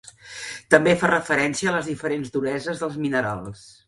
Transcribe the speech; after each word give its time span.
També 0.75 0.95
fa 1.01 1.09
referència 1.11 1.69
a 1.71 1.73
les 1.75 1.89
diferents 1.91 2.33
dureses 2.39 2.81
dels 2.85 2.97
minerals. 3.05 3.63